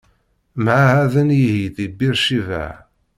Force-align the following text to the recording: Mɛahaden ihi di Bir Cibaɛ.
Mɛahaden 0.63 1.29
ihi 1.39 1.61
di 1.75 1.85
Bir 1.97 2.15
Cibaɛ. 2.23 2.73